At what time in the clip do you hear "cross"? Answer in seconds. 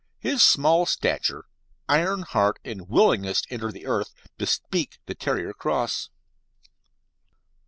5.53-6.09